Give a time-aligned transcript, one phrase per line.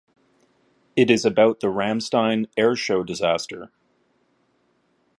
[0.95, 3.71] It is about the Ramstein air show disaster.